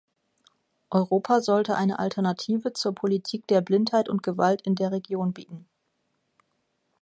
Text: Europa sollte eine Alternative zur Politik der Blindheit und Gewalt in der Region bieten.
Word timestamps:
Europa 0.89 1.41
sollte 1.41 1.75
eine 1.75 1.99
Alternative 1.99 2.73
zur 2.73 2.95
Politik 2.95 3.45
der 3.45 3.61
Blindheit 3.61 4.09
und 4.09 4.23
Gewalt 4.23 4.63
in 4.63 4.73
der 4.73 4.91
Region 4.91 5.31
bieten. 5.31 5.67